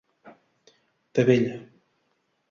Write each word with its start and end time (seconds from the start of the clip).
Tavella: 1.13 1.57